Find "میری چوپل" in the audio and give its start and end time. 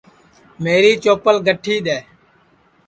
0.63-1.35